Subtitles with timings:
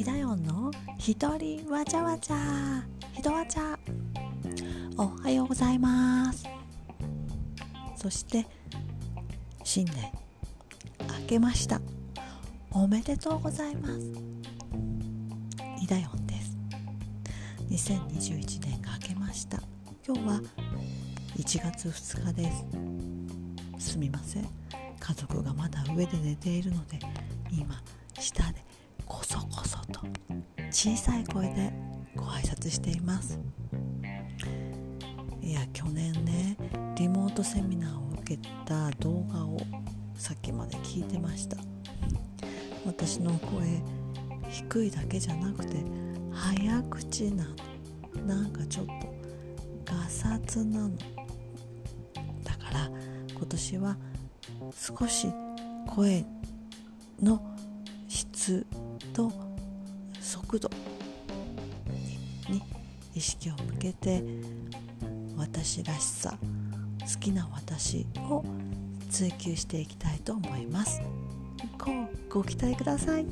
[0.00, 2.82] イダヨンの一人わちゃわちゃ。
[3.12, 3.78] ひとわちゃ。
[4.96, 6.46] おはようございます。
[7.96, 8.46] そして
[9.62, 10.10] 新年。
[11.20, 11.82] 明けました。
[12.70, 13.98] おめでとうございます。
[15.82, 16.56] イダヨンです。
[17.68, 19.60] 2021年が明けました。
[20.08, 20.40] 今日は
[21.36, 22.50] 1月2日で
[23.78, 23.90] す。
[23.90, 24.48] すみません。
[24.98, 26.98] 家族がまだ上で寝ているので
[27.50, 27.82] 今
[28.18, 28.64] 下で
[29.04, 29.69] こそこそ
[30.00, 30.06] と
[30.70, 31.72] 小さい声で
[32.16, 33.38] ご挨拶しています。
[35.42, 36.56] いや去年ね
[36.96, 39.58] リモートセミナーを受けた動画を
[40.14, 41.56] さっきまで聞いてました。
[42.86, 43.82] 私の声
[44.48, 45.76] 低いだけじゃなくて
[46.32, 47.44] 早口な
[48.14, 48.92] のなんかちょっと
[49.84, 50.96] ガサツなの。
[52.44, 52.90] だから
[53.34, 53.96] 今年は
[54.72, 55.28] 少し
[55.86, 56.24] 声
[57.20, 57.42] の
[58.08, 58.66] 質
[60.50, 60.68] 速度
[62.48, 62.60] に
[63.14, 64.20] 意識を向けて
[65.36, 66.36] 私らしさ
[67.00, 68.44] 好きな私を
[69.08, 71.00] 追求していきたいと思います。
[72.28, 73.26] ごご期待ください。